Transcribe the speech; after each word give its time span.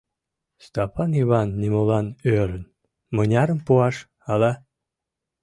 Стапан 0.65 1.11
Йыван 1.19 1.49
нимолан 1.61 2.07
ӧрын: 2.37 2.63
мынярым 3.15 3.59
пуаш, 3.65 3.95
ала. 4.31 4.51